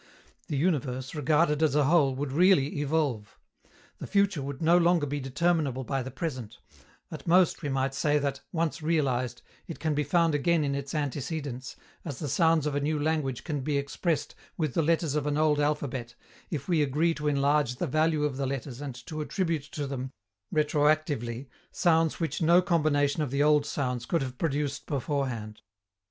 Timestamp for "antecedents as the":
10.95-12.27